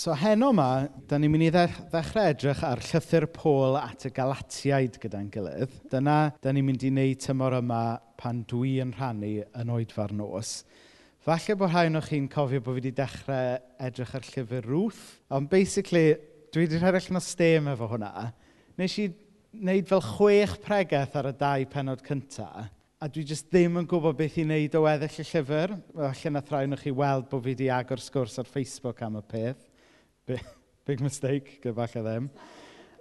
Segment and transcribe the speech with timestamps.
[0.00, 4.10] So heno yma, da ni'n mynd i ddech- ddechrau edrych ar llythyr Paul at y
[4.16, 5.74] Galatiaid gyda'n gilydd.
[5.92, 7.80] Dyna da ni'n mynd i wneud tymor yma
[8.16, 10.62] pan dwi yn rhannu yn oedfa'r nos.
[11.20, 13.60] Falle bod rhai o'ch chi'n cofio bod fi wedi dechrau
[13.90, 15.04] edrych ar llyfr Ruth,
[15.36, 16.16] ond basically,
[16.48, 18.30] dwi wedi rhedeg allan o stem efo hwnna.
[18.80, 19.10] Nes i
[19.52, 22.72] wneud fel chwech pregaeth ar y dau penod cyntaf,
[23.04, 25.76] a dwi jyst ddim yn gwybod beth i wneud o weddill y llyfr.
[25.92, 29.66] Falle nath rhaid chi weld bod fi wedi agor sgwrs ar Facebook am y peth.
[30.30, 30.46] Big,
[30.88, 32.30] big mistake, gyda falle ddim.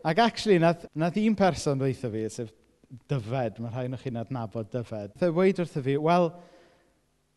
[0.10, 2.54] Ac actually, nath, nath un person ddeitha fi, sef
[3.10, 5.16] dyfed, mae rhai o'ch chi'n adnabod dyfed.
[5.22, 6.30] Fe weid wrtho fi, wel,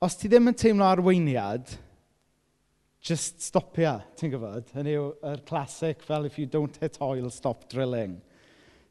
[0.03, 1.75] os ti ddim yn teimlo arweiniad,
[3.03, 4.71] just stopia, ti'n gwybod?
[4.77, 8.21] Hynny yw'r classic, fel if you don't hit oil, stop drilling.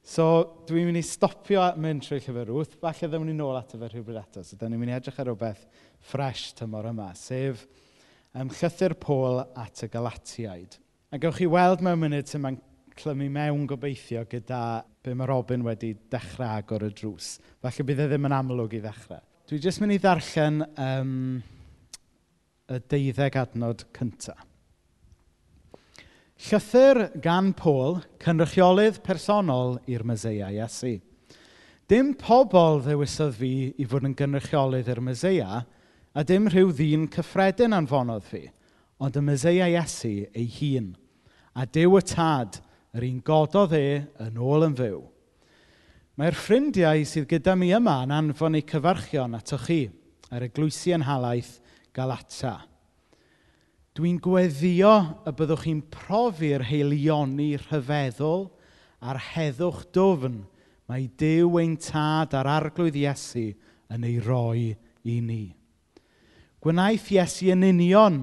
[0.04, 0.26] So,
[0.66, 3.90] dwi'n mynd i stopio mynd trwy llyfr wrth, falle ddim yn i nôl ato fe
[3.92, 4.44] rhywbryd eto.
[4.44, 5.66] So, dwi'n mynd i edrych ar rhywbeth
[6.12, 7.68] ffres tymor yma, sef
[8.42, 10.81] ymchythu'r pôl at y Galatiaid.
[11.12, 12.58] A gewch chi weld mewn munud sy'n mae'n
[12.96, 14.60] clymu mewn gobeithio gyda
[15.04, 17.34] be mae Robin wedi dechrau agor y drws.
[17.60, 19.20] Falle bydd e ddim yn amlwg i ddechrau.
[19.50, 21.18] Dwi jyst mynd i ddarllen um,
[22.72, 24.46] y deuddeg adnod cyntaf.
[26.42, 30.96] Llythyr gan Pôl, cynrychiolydd personol i'r Myseia Iesu.
[31.92, 35.60] Dim pobl ddewisodd fi i fod yn gynrychiolydd i'r Myseia,
[36.16, 38.46] a dim rhyw ddyn cyffredin anfonodd fi–
[39.02, 40.92] ond y Meseia Iesu ei hun.
[41.58, 42.60] A Dyw y Tad,
[42.94, 43.86] yr un gododd e
[44.22, 45.00] yn ôl yn fyw.
[46.20, 49.80] Mae'r ffrindiau sydd gyda mi yma yn anfon eu cyfarchion atoch chi,
[50.30, 51.56] yr eglwysi yn halaeth
[51.96, 52.60] Galata.
[53.98, 54.92] Dwi'n gweddio
[55.28, 58.46] y byddwch chi'n profi'r heilioni rhyfeddol
[59.02, 60.44] a'r heddwch dofn
[60.92, 63.50] mae Dyw ein tad a'r arglwydd Iesu
[63.92, 64.70] yn ei roi
[65.10, 65.48] i ni.
[66.62, 68.22] Gwnaeth Iesu yn union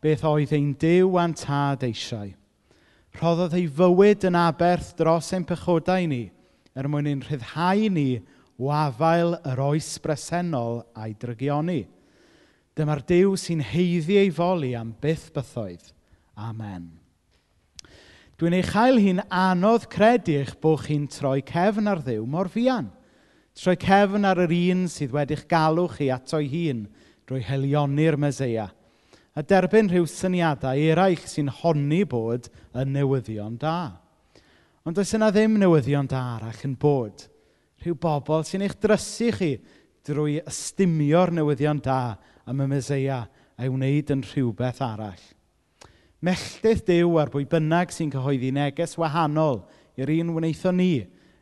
[0.00, 2.32] beth oedd ein Dyw a'n tad eisiau.
[3.18, 6.30] Rhoddodd ei fywyd yn aberth dros ein pechodau ni,
[6.72, 8.22] er mwyn ein rhyddhau ni
[8.60, 11.82] o afael yr oes bresennol a'i drygioni.
[12.78, 15.90] Dyma'r Dyw sy'n heiddi ei foli am byth bythoedd.
[16.40, 16.88] Amen.
[18.40, 22.88] Dwi'n eich chael hi'n anodd credu eich bod chi'n troi cefn ar ddiw mor fian.
[23.52, 26.86] Troi cefn ar yr un sydd wedi'ch galw chi ato'i hun
[27.28, 28.70] drwy helionir Meseia–
[29.40, 33.96] a derbyn rhyw syniadau eraill sy'n honni bod yn newyddion da.
[34.84, 37.24] Ond does yna ddim newyddion da arall yn bod.
[37.80, 39.54] Rhyw bobl sy'n eich drysu chi
[40.04, 43.22] drwy ystumio'r newyddion da am y Meseia
[43.56, 45.24] a'i wneud yn rhywbeth arall.
[46.20, 49.62] Melldydd Dyw ar bwy bynnag sy'n cyhoeddi neges wahanol
[49.96, 50.92] i'r un wnaethon ni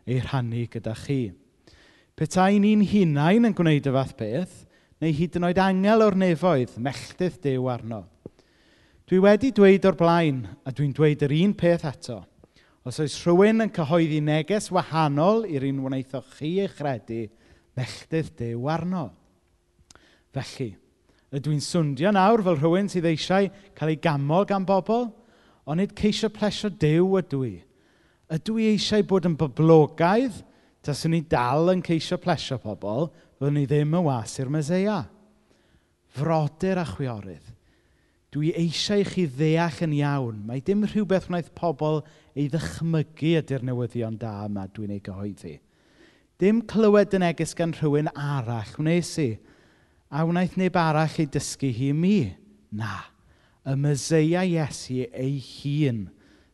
[0.06, 1.32] ei rhannu gyda chi.
[2.14, 4.54] Petai ni'n hunain yn gwneud y fath beth,
[5.02, 8.02] neu hyd yn oed angel o'r nefoedd, melltydd Dyw arno.
[9.08, 12.18] Dwi wedi dweud o'r blaen, a dwi'n dweud yr un peth eto.
[12.88, 17.22] Os oes rhywun yn cyhoeddi neges wahanol i'r un wnaethoch chi eich credu,
[17.78, 19.06] melltydd Dyw arno.
[20.34, 20.72] Felly,
[21.32, 23.48] ydw i'n swndio nawr fel rhywun sydd eisiau
[23.78, 25.08] cael ei gamol gan bobl,
[25.68, 27.54] ond nid ceisio plesio Dyw ydw i.
[28.34, 30.42] Ydw i eisiau bod yn boblogaidd
[30.86, 33.08] taswn ni dal yn ceisio plesio pobl,
[33.38, 34.98] byddwn ni ddim yn was i'r Meseia.
[36.18, 37.54] Frodyr a chwiorydd.
[38.34, 40.42] Dwi eisiau i chi ddeall yn iawn.
[40.48, 42.02] Mae dim rhywbeth wnaeth pobl
[42.36, 45.54] ei ddychmygu ydy'r newyddion da yma dwi'n ei gyhoeddi.
[46.38, 49.30] Dim clywed yn egys gan rhywun arall wnes i,
[50.12, 52.18] a wnaeth neb arall ei dysgu hi mi.
[52.68, 53.00] Na,
[53.64, 56.06] y myseia Iesu ei hun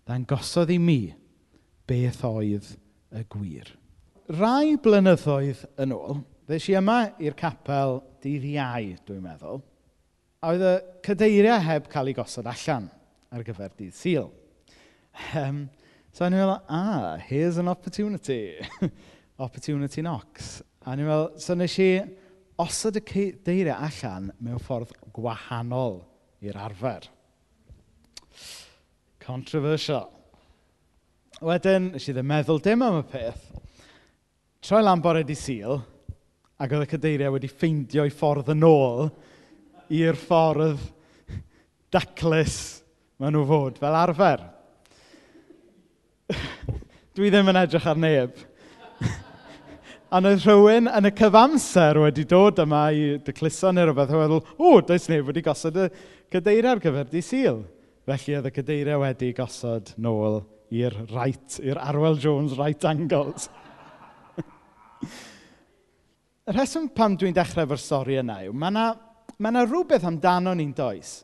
[0.07, 1.01] ddangosodd i mi
[1.89, 2.77] beth oedd
[3.15, 3.75] y gwir
[4.33, 9.61] rai blynyddoedd yn ôl, ddeis i yma i'r capel dydd iau, dwi'n meddwl,
[10.41, 10.75] a oedd y
[11.05, 12.89] cadeiriau heb cael ei gosod allan
[13.33, 14.31] ar gyfer dydd syl.
[15.37, 15.67] Um,
[16.13, 18.57] so o'n i'n meddwl, ah, here's an opportunity.
[19.45, 20.63] opportunity knocks.
[20.85, 21.89] A ni'n meddwl, so nes i
[22.61, 26.01] osod y cadeiriau allan mewn ffordd gwahanol
[26.45, 27.09] i'r arfer.
[29.25, 30.11] Controversial.
[31.45, 33.49] Wedyn, nes i ddim meddwl dim am y peth,
[34.65, 35.75] Troi lan bore di syl,
[36.57, 39.11] ac oedd y cadeiriau wedi ffeindio ffeindio'i ffordd yn ôl
[39.93, 40.81] i'r ffordd
[41.93, 42.55] daclus
[43.21, 44.47] maen nhw fod fel arfer.
[47.19, 48.41] Dwi ddim yn edrych ar neb.
[50.15, 54.41] a oedd rhywun yn y cyfamser wedi dod yma i dycluso neu rhywbeth, a weddwl,
[54.57, 55.91] o, does neb wedi gosod y
[56.33, 57.61] cadeiriau ar gyfer di syl.
[58.09, 60.41] Felly oedd y cadeiriau wedi gosod nôl
[60.73, 63.51] i'r right, i'r Arwel Jones right angles.
[66.45, 68.89] Y rheswm pam dwi'n dechrau efo'r stori yna yw, mae yna,
[69.41, 71.15] mae yna rhywbeth amdano ni'n does.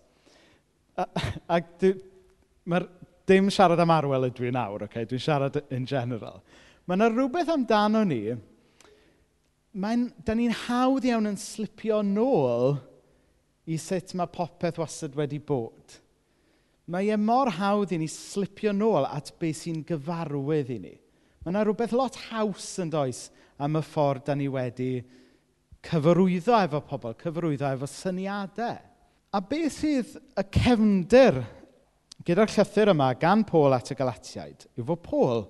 [0.97, 1.85] Ac
[2.71, 2.87] mae'r
[3.29, 5.05] dim siarad am arwel ydw i nawr, okay?
[5.05, 6.41] dwi'n siarad in general.
[6.89, 8.23] Mae yna rhywbeth amdano ni,
[9.77, 12.79] mae'n, da ni'n hawdd iawn yn slipio nôl
[13.71, 16.01] i sut mae popeth wastad wedi bod.
[16.91, 20.97] Mae e mor hawdd i ni slipio nôl at beth sy'n gyfarwydd i ni.
[21.41, 24.99] Mae yna rhywbeth lot haws, yn does, am y ffordd da ni wedi
[25.89, 28.77] cyfarwyddo efo pobl, cyfarwyddo efo syniadau.
[29.33, 31.39] A beth sydd y cefndir
[32.29, 35.43] gyda'r llythyr yma gan Paul at y Galatiaid yw fod Paul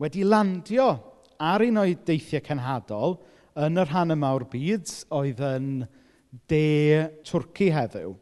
[0.00, 0.88] wedi landio
[1.36, 3.18] ar un o'i deithiau cenhadol
[3.66, 5.70] yn yr rhan yma o'r byd oedd yn
[6.48, 6.64] de
[7.28, 8.16] Twrci heddiw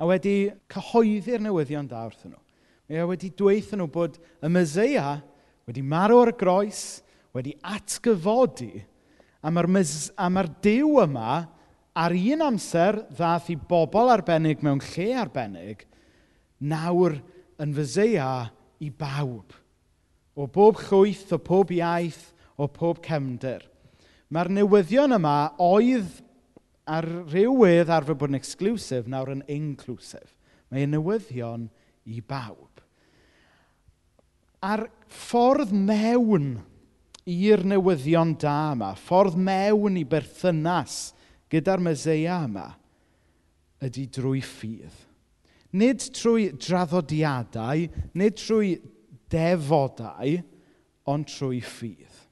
[0.00, 0.36] a wedi
[0.72, 2.42] cyhoeddi'r newyddion da wrthyn nhw.
[2.88, 5.18] Mae e wedi dweud nhw bod y Mesoea
[5.66, 6.82] wedi marw ar y groes,
[7.34, 8.84] wedi atgyfodi,
[9.42, 11.48] a mae'r mys- a yma
[11.96, 15.86] ar un amser ddath i bobl arbennig mewn lle arbennig,
[16.60, 17.16] nawr
[17.58, 19.52] yn fyseia i bawb.
[20.36, 23.64] O bob llwyth, o pob iaith, o pob cefndir.
[24.30, 26.20] Mae'r newyddion yma oedd
[26.86, 30.36] ar rywydd arfer bod yn exclusif, nawr yn inclusif.
[30.70, 31.68] Mae'n e newyddion
[32.04, 32.82] i bawb
[34.64, 36.56] a'r ffordd mewn
[37.26, 41.12] i'r newyddion da yma, ffordd mewn i berthynas
[41.52, 42.68] gyda'r Meseia yma,
[43.82, 45.02] ydy drwy ffydd.
[45.76, 48.76] Nid trwy draddodiadau, nid trwy
[49.30, 50.38] defodau,
[51.10, 52.22] ond trwy ffydd.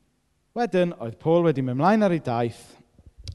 [0.55, 2.63] Wedyn, oedd Paul wedi mynd mlaen ar ei daith,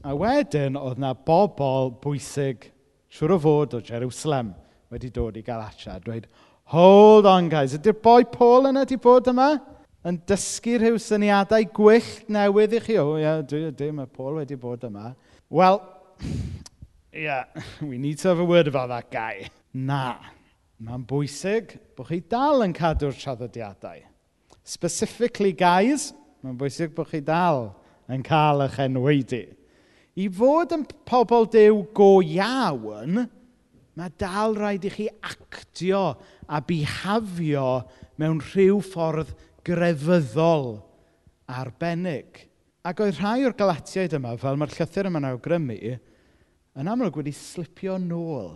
[0.00, 2.70] a wedyn oedd na bobl bwysig,
[3.12, 4.54] siwr o fod o Jerusalem,
[4.90, 6.26] wedi dod i Galatia, dweud,
[6.70, 7.72] Hold on, guys.
[7.74, 9.56] Ydy'r boi Paul yna wedi bod yma?
[10.06, 12.98] Yn dysgu rhyw syniadau gwyllt newydd i chi?
[13.02, 15.08] O, ie, yeah, dwi, dwi, mae Paul wedi bod yma.
[15.50, 15.80] Wel,
[17.26, 17.50] yeah,
[17.82, 19.50] we need to have a word about that guy.
[19.74, 20.20] Na,
[20.78, 24.06] mae'n bwysig bod chi dal yn cadw'r traddodiadau.
[24.62, 26.12] Specifically, guys,
[26.46, 27.72] mae'n bwysig bod chi dal
[28.06, 29.42] yn cael eich enwedu.
[30.14, 33.24] I fod yn pobl dew go iawn,
[33.98, 36.12] mae dal rhaid i chi actio
[36.50, 37.84] a bihafio
[38.18, 39.30] mewn rhyw ffordd
[39.66, 40.80] grefyddol
[41.50, 42.46] arbennig.
[42.86, 45.78] Ac oedd rhai o'r galatiaid yma, fel mae'r llythyr yma'n awgrymu,
[46.80, 48.54] yn amlwg wedi slipio nôl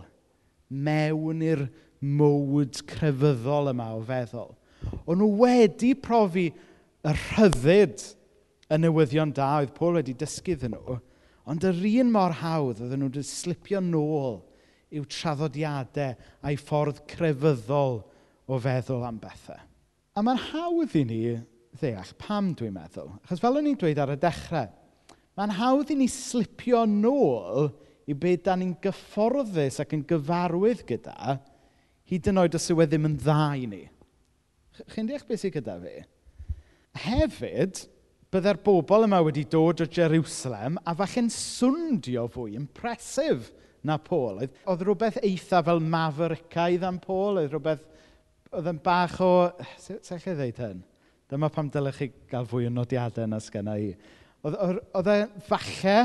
[0.69, 1.65] mewn i'r
[2.01, 4.53] mowd crefyddol yma o feddwl.
[5.05, 8.01] O'n nhw wedi profi y rhyddid
[8.73, 10.97] y newyddion da oedd Paul wedi dysgu iddyn nhw,
[11.45, 14.41] ond yr un mor hawdd oedden nhw wedi slipio nôl
[14.95, 16.15] i'w traddodiadau
[16.45, 18.01] a'i ffordd crefyddol
[18.45, 19.59] o feddwl am bethau.
[20.15, 21.21] A mae'n hawdd i ni
[21.75, 23.11] ddeall pam dwi'n meddwl.
[23.25, 24.69] Achos fel o'n i'n dweud ar y dechrau,
[25.35, 27.69] mae'n hawdd i ni slipio nôl
[28.07, 31.39] i beth da ni'n gyfforddus ac yn gyfarwydd gyda,
[32.07, 33.83] hyd yn oed os yw e ddim yn dda i ni.
[34.93, 35.97] Chi'n deall beth sydd gyda fi?
[37.05, 37.81] Hefyd,
[38.31, 43.51] byddai'r bobl yma wedi dod o Jerusalem a falle'n swndio fwy impresif
[43.85, 44.41] na Paul.
[44.41, 47.85] Oedd, oedd rhywbeth eitha fel mafericaidd am Paul, oedd rhywbeth,
[48.55, 49.31] oedd yn bach o,
[49.81, 50.83] sef se lle ddeud hyn?
[51.31, 53.91] Dyma pam dylech chi gael fwy o nodiadau na sgynna i.
[54.45, 55.17] Oedd, oedd e
[55.47, 55.97] falle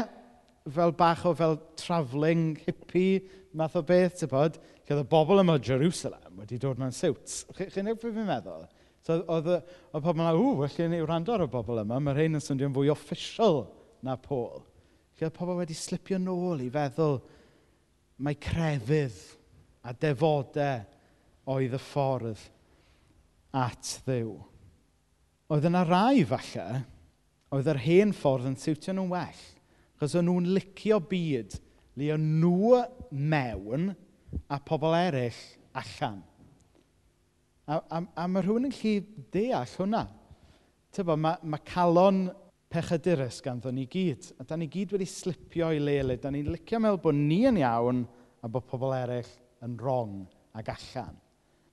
[0.70, 3.20] fel bach o fel travelling hippie
[3.56, 4.60] math o beth, ti'n bod?
[4.86, 7.42] Lle oedd y bobl yma o Jerusalem wedi dod mewn siwts.
[7.56, 8.68] Chi'n ei beth fi'n meddwl?
[9.06, 9.60] So, oedd y
[9.96, 12.90] pobl yma, ww, felly ni wrando ar y bobl yma, mae'r rhain yn swnio'n fwy
[12.92, 13.62] official
[14.04, 14.60] na Paul.
[15.16, 17.20] Lle oedd pobl wedi slipio nôl i feddwl
[18.20, 19.18] mae crefydd
[19.86, 20.84] a defodau
[21.50, 22.42] oedd y ffordd
[23.56, 24.34] at ddiw.
[25.50, 26.82] Oedd yna rai falle,
[27.50, 29.40] oedd yr hen ffordd yn siwtio nhw'n well,
[29.96, 31.56] achos o'n nhw'n licio byd
[31.98, 33.90] le o'n nhw mewn
[34.52, 35.40] a pobl eraill
[35.80, 36.20] allan.
[37.66, 40.04] A, a, a mae rhywun yn gallu deall hwnna.
[40.94, 42.24] Tybo, mae, mae calon
[42.70, 44.30] pechadurus ganddo ni gyd.
[44.38, 47.42] A da ni gyd wedi slipio i le le da ni'n licio meddwl bod ni
[47.50, 48.04] yn iawn
[48.42, 49.32] a bod pobl eraill
[49.66, 50.22] yn wrong
[50.56, 51.18] ac allan.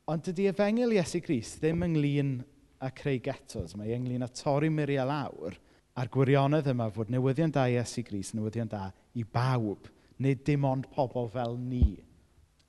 [0.07, 2.37] Ond dydy efengil Iesu Gris ddim ynglyn
[2.83, 3.75] â creu getos.
[3.77, 5.57] Mae ynglyn â torri muriau lawr
[5.97, 8.87] a'r gwirionedd yma fod newyddion da Iesu Gris newyddion da
[9.17, 9.89] i bawb,
[10.21, 11.97] nid dim ond pobl fel ni.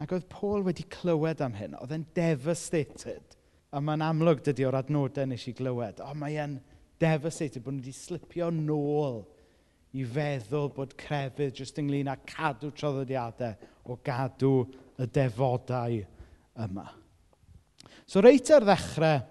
[0.00, 3.36] Ac oedd Paul wedi clywed am hyn, oedd e'n devastated.
[3.74, 6.56] A mae'n amlwg dydy o'r adnodau nes i glywed, o mae e'n
[7.00, 9.22] devastated bod nhw wedi slipio nôl
[9.96, 14.52] i feddwl bod crefydd jyst ynglyn â cadw traddodiadau o gadw
[14.98, 16.00] y defodau
[16.64, 16.86] yma.
[18.08, 19.22] So reit ar ddechrau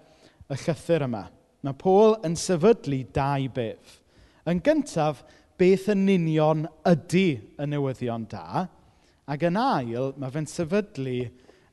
[0.48, 1.24] y llythyr yma,
[1.62, 3.98] mae Paul yn sefydlu dau beth.
[4.48, 5.22] Yn gyntaf,
[5.58, 7.26] beth yn union ydy
[7.58, 8.64] y newyddion da,
[9.28, 11.18] ac yn ail, mae fe'n sefydlu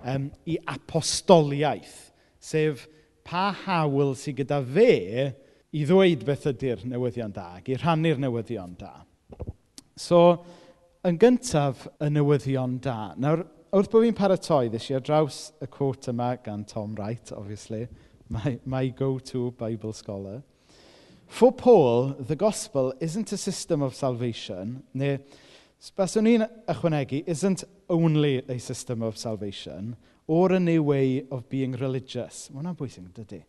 [0.03, 2.11] um, i apostoliaeth,
[2.41, 2.85] sef
[3.25, 4.91] pa hawl sydd gyda fe
[5.75, 8.93] i ddweud beth ydy'r newyddion da ac i rhannu'r newyddion da.
[9.99, 10.19] So,
[11.07, 13.13] yn gyntaf, y newyddion da.
[13.19, 13.43] Nawr,
[13.75, 17.89] wrth bod fi'n paratoi, ddys i ar draws y cwrt yma gan Tom Wright, obviously,
[18.31, 20.43] my, my go-to Bible scholar.
[21.27, 25.17] For Paul, the gospel isn't a system of salvation, neu,
[25.97, 31.75] baswn i'n ychwanegu, isn't only a system of salvation, or a new way of being
[31.81, 32.47] religious.
[32.49, 33.43] Mae hwnna'n bwysig, dydy.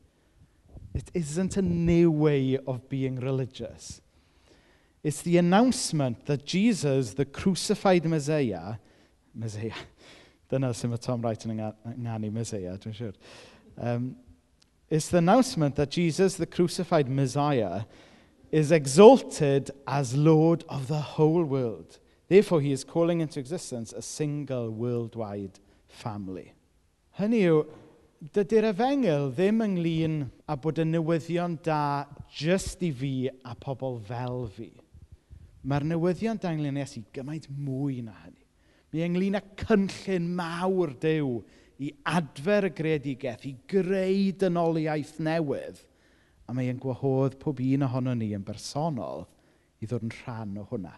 [0.96, 4.00] It isn't a new way of being religious.
[5.02, 8.76] It's the announcement that Jesus, the crucified Messiah,
[9.34, 9.74] Messiah,
[10.48, 13.12] dyna sy'n mae Tom Wright yn ynganu Messiah, dwi'n siŵr.
[13.76, 14.16] Um,
[14.88, 17.82] it's the announcement that Jesus, the crucified Messiah,
[18.50, 21.98] is exalted as Lord of the whole world.
[22.28, 26.54] Therefore, he is calling into existence a single worldwide family.
[27.18, 27.66] Hynny yw
[28.20, 30.16] dydy'r efengyl ddim ynglyn
[30.48, 32.06] â bod y newyddion da
[32.38, 34.70] jyst i fi a pobl fel fi.
[35.66, 38.42] Mae'r newyddion da ynglyn â Iesu gymaint mwy na hynny.
[38.92, 41.40] Mae ynglyn â cynllun mawr dew
[41.82, 45.82] i adfer y greadigaeth, i greu dynoliaeth newydd.
[46.46, 49.26] A mae e'n gwahodd pob un ohono ni yn bersonol
[49.82, 50.94] i ddod yn rhan o hwnna.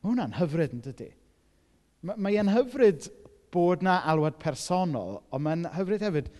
[0.00, 1.10] Mae hwnna'n hyfryd yn dydy.
[2.10, 3.10] Mae e'n hyfryd
[3.52, 6.30] bod na alwad personol, ond mae'n hyfryd hefyd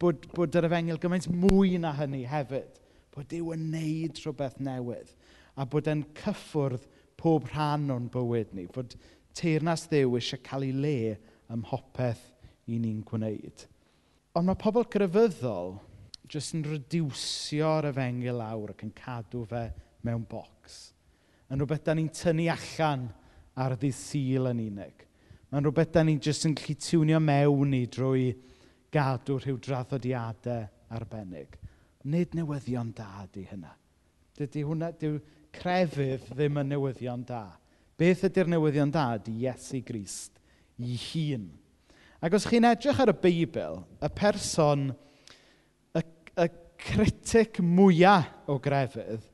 [0.00, 2.76] bod, bod yr efengil gymaint mwy na hynny hefyd.
[3.14, 5.14] Bod Dyw yn neud rhywbeth newydd
[5.58, 6.84] a bod e'n cyffwrdd
[7.18, 8.68] pob rhan o'n bywyd ni.
[8.70, 8.94] Bod
[9.36, 10.98] teirnas Dyw eisiau cael ei le
[11.50, 12.22] ym mhopeth
[12.68, 13.64] i ni'n gwneud.
[14.38, 15.78] Ond mae pobl grefyddol
[16.28, 19.64] jyst yn reducio'r efengil lawr ac yn cadw fe
[20.06, 20.78] mewn bocs.
[21.48, 23.08] Yn rhywbeth da ni'n tynnu allan
[23.58, 25.07] ar ddydd syl yn unig.
[25.48, 28.26] Mae'n rhywbeth da ni jyst yn gallu tiwnio mewn i drwy
[28.92, 31.54] gadw rhyw draddodiadau arbennig.
[32.04, 33.70] Nid newyddion da di hynna.
[34.36, 35.16] Dydy hwnna, dyw
[35.56, 37.46] crefydd ddim yn newyddion da.
[37.98, 40.36] Beth ydy'r newyddion da di Iesu Grist
[40.78, 41.48] i hun.
[42.20, 44.90] Ac os chi'n edrych ar y Beibl, y person,
[45.96, 46.02] y,
[46.44, 46.46] y
[46.84, 49.24] critic mwyaf o grefydd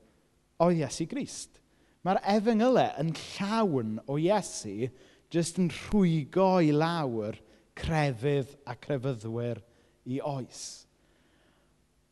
[0.63, 1.59] o Iesu Grist.
[2.05, 4.87] Mae'r efengylau yn llawn o Iesu
[5.35, 7.37] jyst yn rhwygo i lawr
[7.75, 9.61] crefydd a crefyddwyr
[10.07, 10.85] i oes.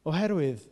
[0.08, 0.65] Oherwydd,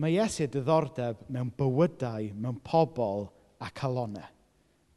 [0.00, 3.28] mae Iesu diddordeb mewn bywydau, mewn pobl
[3.60, 4.30] a calonau.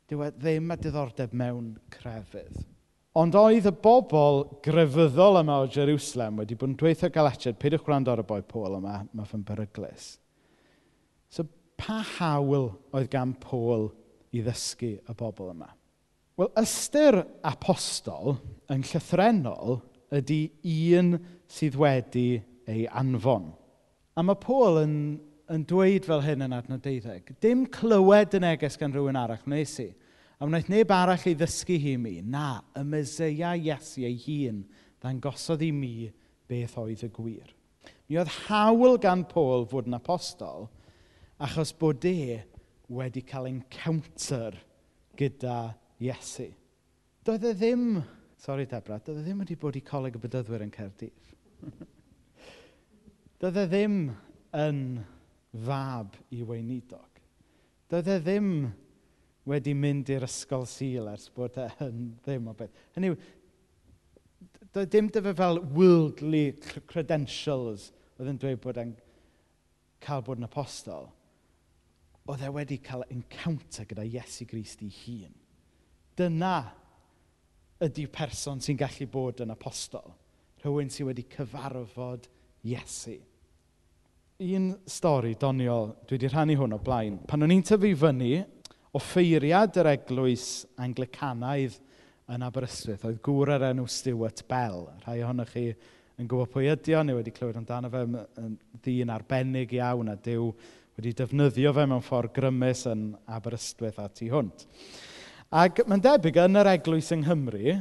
[0.06, 2.62] Dyw e ddim a diddordeb mewn crefydd.
[3.16, 8.12] Ond oedd y bobl grefyddol yma o Jerusalem wedi bod yn dweithio galetiad, peidiwch gwrando
[8.12, 10.16] ar y boi Pôl yma, mae fe'n beryglis.
[11.32, 11.48] So,
[11.80, 13.90] pa hawl oedd gan Pôl
[14.36, 15.72] i ddysgu y bobl yma?
[16.36, 18.34] Wel, ystyr apostol
[18.74, 19.77] yn llythrenol
[20.15, 20.39] ydy
[20.92, 21.13] un
[21.48, 23.54] sydd wedi ei anfon.
[24.20, 24.98] A mae Paul yn,
[25.51, 29.77] yn dweud fel hyn yn adnod 12, dim clywed y neges gan rhywun arall wnes
[29.80, 29.88] i,
[30.36, 34.65] a wnaeth neb arall ei ddysgu hi mi, na, y myseia Iesu ei hun
[35.00, 36.10] ddangosodd i mi
[36.51, 37.48] beth oedd y gwir.
[38.10, 40.68] Mi oedd hawl gan Paul fod yn apostol,
[41.39, 42.42] achos bod e
[42.92, 44.60] wedi cael encounter
[45.15, 46.50] gyda Iesu Iesu.
[47.25, 47.86] Doedd e ddim,
[48.42, 51.36] sori Debra, doedd e ddim wedi bod i coleg y bydyddwyr yn Cerdydd.
[53.42, 54.00] doedd e ddim
[54.60, 54.82] yn
[55.66, 57.22] fab i weinidog.
[57.92, 58.50] Doedd e ddim
[59.50, 62.75] wedi mynd i'r ysgol sil ers bod e yn ddim o beth.
[62.98, 63.18] Hynny yw,
[64.75, 66.46] doedd dim dy fe fel worldly
[66.90, 68.96] credentials oedd yn dweud bod e'n
[70.04, 71.10] cael bod yn apostol.
[72.25, 75.34] Oedd e wedi cael encounter gyda Iesu Grist i hun.
[76.15, 76.57] Dyna
[77.86, 80.13] ydy person sy'n gallu bod yn apostol.
[80.63, 82.29] Rhywun sydd wedi cyfarfod
[82.65, 83.17] Iesu.
[84.45, 87.19] Un stori doniol, dwi wedi rhannu hwn o blaen.
[87.27, 88.31] Pan o'n i'n tyfu fyny
[88.95, 90.48] o ffeiriad yr eglwys
[90.81, 91.77] Anglicanaidd
[92.31, 94.88] yn Aberystwyth, oedd gŵr ar enw Stuart Bell.
[95.03, 95.65] Rhai ohonych chi
[96.15, 98.05] yn gwybod pwy ydy o, neu wedi clywed amdano fe,
[98.41, 100.48] yn ddyn arbennig iawn a Dyw
[100.95, 104.65] wedi defnyddio fe mewn ffordd grymus yn Aberystwyth a tu hwnt.
[105.54, 107.75] Ac mae'n debyg yn yr eglwys yng Nghymru,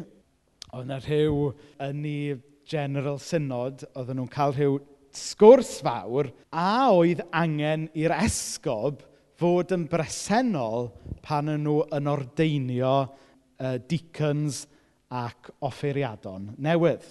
[0.75, 1.47] oedd yna rhyw
[1.87, 2.37] yn eu
[2.69, 4.77] General Synod, oedden nhw'n cael rhyw
[5.15, 9.01] sgwrs fawr, a oedd angen i'r esgob
[9.41, 10.91] fod yn bresennol
[11.25, 14.65] pan o'n nhw yn ordeinio uh, deacons
[15.09, 17.07] ac offeiriadon newydd.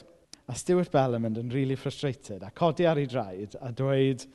[0.46, 4.28] A Stuart Bell yn mynd yn really frustrated a codi ar ei draed a dweud,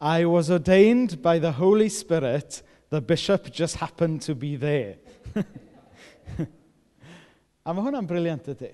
[0.00, 4.96] I was ordained by the Holy Spirit, the bishop just happened to be there.
[7.66, 8.72] a mae hwnna'n briliant ydy.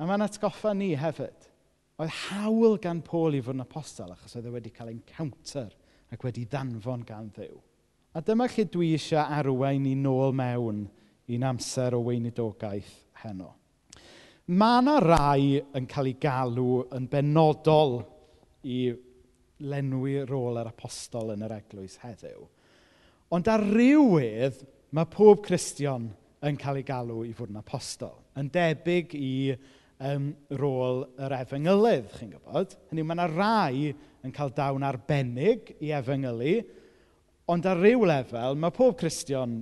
[0.00, 1.48] A mae'n atgoffa ni hefyd.
[2.00, 5.68] Oedd hawl gan Paul i fod yn apostol achos oedd e wedi cael encounter
[6.10, 7.58] ac wedi danfon gan ddew.
[8.16, 10.86] A dyma lle dwi eisiau arwain i nôl mewn
[11.30, 13.52] i'n amser o weinidogaeth heno.
[14.50, 18.00] Mae yna rai yn cael ei galw yn benodol
[18.66, 18.80] i
[19.62, 22.48] lenwi rôl yr apostol yn yr eglwys heddiw.
[23.30, 24.64] Ond ar rywydd,
[24.96, 26.08] mae pob Cristion
[26.46, 28.16] yn cael ei galw i fod yn apostol.
[28.40, 29.32] Yn debyg i
[30.10, 32.76] um, rôl yr efengylydd, chi'n gwybod?
[32.90, 33.90] Hynny, mae yna rai
[34.24, 36.58] yn cael dawn arbennig i efengylu,
[37.50, 39.60] ond ar ryw lefel, mae pob Cristion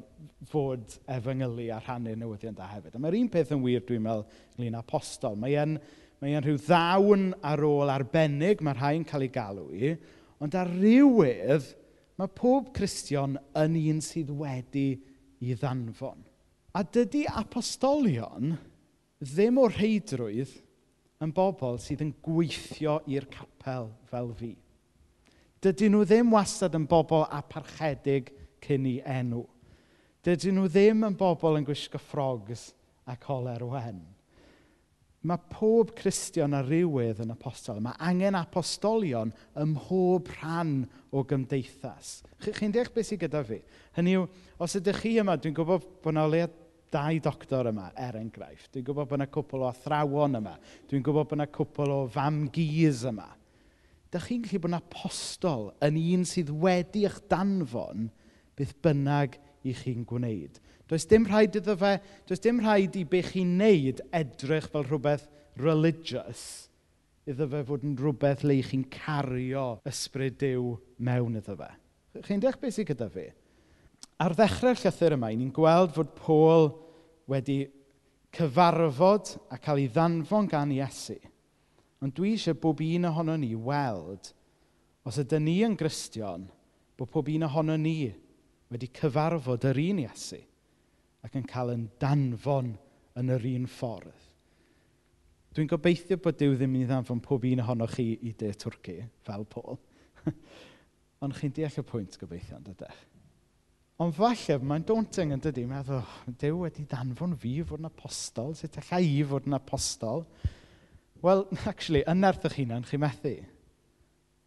[0.48, 2.94] fod efengylu a rhannu newyddion da hefyd.
[2.94, 5.38] A mae'r un peth yn wir, dwi'n meddwl, ynglyn apostol.
[5.40, 5.78] Mae e'n
[6.18, 9.92] mae rhyw ddawn ar ôl arbennig mae rhai'n cael ei galw i,
[10.42, 11.68] ond ar rywydd,
[12.18, 14.88] mae pob Cristion yn un sydd wedi
[15.44, 16.24] i ddanfon.
[16.74, 18.56] A dydy apostolion
[19.18, 20.54] ddim o rheidrwydd
[21.24, 24.52] yn bobl sydd yn gweithio i'r capel fel fi.
[25.58, 28.30] Dydyn nhw ddim wastad yn bobl aparchedig
[28.62, 29.42] cyn i enw.
[30.26, 32.68] Dydyn nhw ddim yn bobl yn gwisgo ffrogs
[33.08, 33.98] a coler wen
[35.28, 37.80] mae pob Cristion ar rywydd yn apostol.
[37.84, 40.80] Mae angen apostolion ym mhob rhan
[41.12, 42.18] o gymdeithas.
[42.40, 43.60] Ch chi'n deall beth sydd gyda fi?
[43.98, 44.26] Hynny yw,
[44.62, 46.50] os ydych chi yma, dwi'n gwybod bod yna leia
[46.92, 48.70] dau doctor yma, er enghraifft.
[48.72, 50.54] Dwi'n gwybod bod yna cwpl o athrawon yma.
[50.88, 53.28] Dwi'n gwybod bod yna cwpl o famgys yma.
[54.08, 58.08] Dych chi'n gallu bod yn apostol yn un sydd wedi eich danfon
[58.56, 60.60] beth bynnag i chi'n gwneud.
[60.88, 61.98] Does dim rhaid iddo fe,
[62.28, 66.68] does dim rhaid i be chi'n neud edrych fel rhywbeth religious
[67.28, 70.70] iddo fe fod yn rhywbeth le chi'n cario ysbryd Dyw
[71.04, 71.68] mewn iddo fe.
[72.24, 73.26] Chi'n deall beth sydd gyda fi?
[74.18, 76.70] Ar ddechrau'r llythyr yma, ni'n gweld fod Paul
[77.30, 77.60] wedi
[78.34, 81.18] cyfarfod a cael ei ddanfon gan Iesu.
[82.02, 84.32] Ond dwi eisiau bob un ohono ni weld,
[85.04, 86.46] os ydym ni yn gristion,
[86.98, 88.08] bod pob un ohono ni
[88.72, 90.40] wedi cyfarfod yr un Iesu
[91.26, 92.74] ac yn cael yn danfon
[93.18, 94.24] yn yr un ffordd.
[95.56, 98.98] Dwi'n gobeithio bod Dyw ddim yn ei ddanfon pob un ohonoch chi i de Twrci,
[99.26, 99.78] fel Paul.
[101.24, 103.00] Ond chi'n deall y pwynt gobeithio, yn dydech?
[103.98, 108.52] Ond falle, mae'n daunting yn dydy, meddwl, oh, Dyw wedi danfon fi fod yn apostol,
[108.54, 110.22] sut allai i fod yn apostol?
[111.24, 113.34] Wel, actually, yn nerth eich hunain, chi methu.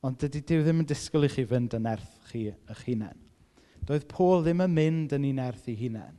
[0.08, 3.20] Ond dydy Dyw ddim yn disgwyl i chi fynd yn nerth chi eich hunain.
[3.88, 6.18] Doedd Paul ddim yn mynd yn ei nerth ei hunain.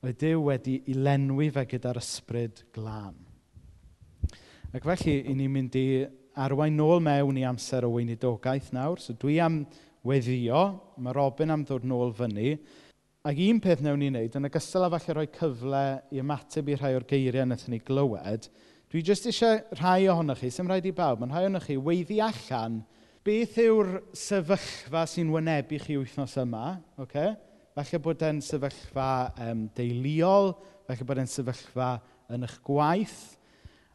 [0.00, 3.18] Oedd Dyw wedi i lenwi fe gyda'r ysbryd glân.
[4.72, 5.86] Ac felly, i ni'n mynd i
[6.40, 9.02] arwain nôl mewn i amser o weinidogaeth nawr.
[9.02, 9.64] So dwi am
[10.06, 10.62] weddio,
[10.96, 12.54] mae Robin am ddod nôl fyny.
[13.28, 16.78] Ac un peth newn ni wneud, yn ogystal â falle rhoi cyfle i ymateb i
[16.78, 18.48] rhai o'r geiriau wnaethon ni glywed,
[18.88, 22.22] dwi jyst eisiau rhai ohonoch chi, sy'n rhaid i bawb, mae'n rhai ohonoch chi weiddi
[22.24, 22.80] allan
[23.26, 26.78] beth yw'r sefyllfa sy'n wynebu chi wythnos yma.
[27.04, 27.34] Okay?
[27.76, 29.10] Falle bod e'n sefyllfa
[29.46, 30.54] um, deuluol,
[30.88, 31.90] falle bod e'n sefyllfa
[32.32, 33.20] yn eich gwaith.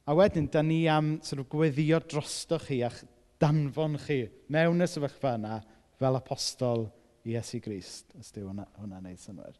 [0.06, 3.02] A wedyn, da ni am sort of, gweddio drosto chi a'ch
[3.42, 4.22] danfon chi
[4.54, 5.60] mewn y sefyllfa yna
[6.00, 6.86] fel apostol
[7.26, 8.12] Iesu Grist.
[8.20, 9.58] Ysdi hwnna, hwnna wneud synwyr.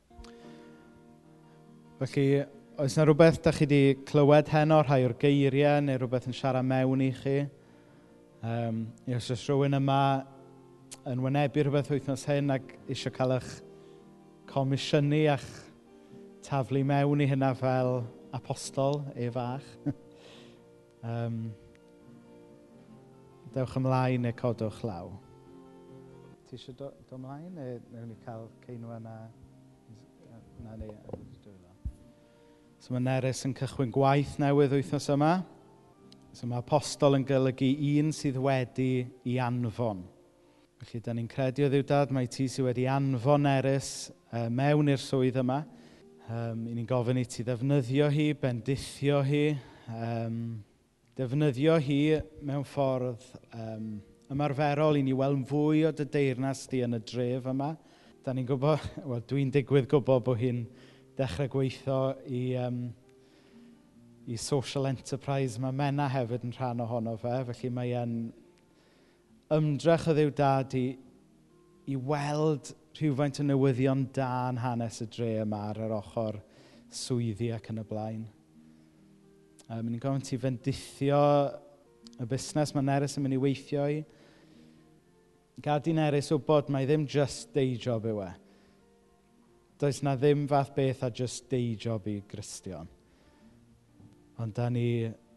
[1.98, 2.28] Felly,
[2.78, 6.68] oes yna rhywbeth da chi wedi clywed heno, rhai o'r geiriau, neu rhywbeth yn siarad
[6.68, 7.40] mewn i chi?
[8.46, 10.00] Um, os oes rhywun yma
[11.10, 13.48] yn wynebu rhywbeth wythnos hyn ac eisiau cael eich
[14.52, 15.48] comisiynu a'ch
[16.46, 18.04] taflu mewn i hynna fel
[18.38, 19.66] apostol e fach.
[21.10, 21.40] um,
[23.56, 25.10] dewch ymlaen neu codwch law.
[26.46, 29.18] Ti eisiau do, do ymlaen neu newn ni cael ceinwa na...
[30.62, 30.94] Na ni,
[32.86, 35.40] So mae Neres yn cychwyn gwaith newydd wythnos yma.
[36.36, 40.02] So mae apostol yn golygu un sydd wedi i anfon.
[40.82, 43.92] Felly, da ni'n credu o ddiwdad, mae ti sydd wedi anfon Eris
[44.34, 45.62] uh, mewn i'r swydd yma.
[46.28, 49.46] Um, I ni'n gofyn i ti ddefnyddio hi, bendithio hi,
[49.96, 50.42] um,
[51.16, 52.02] defnyddio hi
[52.44, 53.24] mewn ffordd
[53.56, 53.88] um,
[54.36, 57.72] ymarferol i ni weld fwy o dy deyrnas di yn y dref yma.
[58.28, 60.66] Da ni'n gwybod, wel, dwi'n digwydd gwybod bod hi'n
[61.16, 62.90] dechrau gweithio i um,
[64.28, 68.16] i social enterprise mae Mena hefyd yn rhan ohono fe, felly mae e'n
[69.54, 70.88] ymdrech o ddiw dad i,
[71.94, 76.40] i weld rhywfaint o newyddion da yn hanes y dre yma ar yr ochr
[76.96, 78.26] swyddi ac yn y blaen.
[79.70, 81.22] Um, ni'n gofyn ti fendithio
[82.16, 84.02] y busnes mae Nerys yn mynd i weithio i.
[85.62, 88.32] Gad i Nerys bod mae ddim just day job yw e.
[89.82, 92.95] Does na ddim fath beth a just day job i Gristion.
[94.44, 94.88] Ond da ni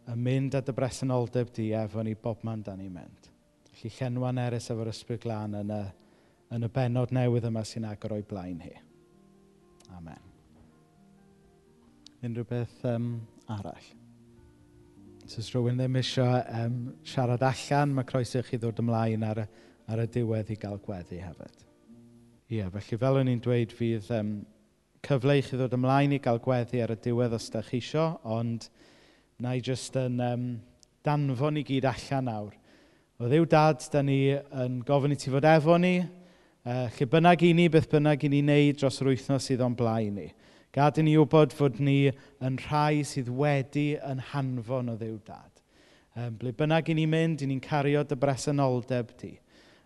[0.09, 3.29] yn mynd at y bresenoldeb di efo ni bob man da ni'n mynd.
[3.69, 5.83] Felly llenwa'n eres efo'r ysbryd glân yn y,
[6.57, 8.75] yn y benod newydd yma sy'n agor o'i blaen hi.
[9.95, 10.25] Amen.
[12.25, 13.13] Unrhyw beth um,
[13.55, 13.87] arall.
[15.29, 19.49] So, os rhywun ddim eisiau um, siarad allan, mae croeso chi ddod ymlaen ar y,
[19.93, 21.65] ar y diwedd i gael gweddi hefyd.
[22.49, 24.39] Ie, yeah, felly fel o'n i'n dweud, fydd um,
[25.07, 28.07] cyfle i chi ddod ymlaen i gael gweddi ar y diwedd os da chi isio,
[28.25, 28.69] ond
[29.43, 30.47] na i jyst yn um,
[31.07, 32.57] danfon i gyd allan nawr.
[33.19, 37.45] O ddiw dad, da ni yn gofyn i ti fod efo ni, uh, lle bynnag
[37.47, 40.29] i ni, beth bynnag i ni wneud dros yr wythnos sydd o'n blaen ni.
[40.75, 42.11] Gadyn ni wybod fod ni
[42.45, 45.51] yn rhai sydd wedi yn hanfon o ddiw dad.
[46.19, 49.37] Um, ble bynnag i ni mynd, i ni'n cario dy bresenoldeb ti.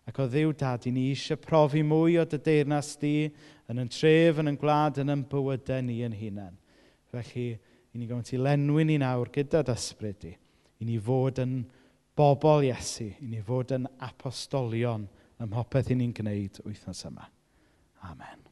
[0.08, 3.28] Ac o ddiw dad, i ni eisiau profi mwy o dy deyrnas di
[3.70, 6.56] yn yn tref, yn yn gwlad, yn yn bywydau ni yn hunain.
[7.12, 7.52] Felly,
[7.92, 10.32] i ni gofyn ti lenwi ni nawr gyda dysbryd di.
[10.82, 11.58] I ni fod yn
[12.18, 15.06] bobl Iesu, i ni fod yn apostolion
[15.38, 17.28] ym mhopeth i ni'n gwneud wythnos yma.
[18.10, 18.51] Amen.